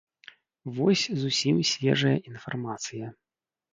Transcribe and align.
Вось 0.77 1.03
зусім 1.23 1.61
свежая 1.73 2.17
інфармацыя. 2.33 3.15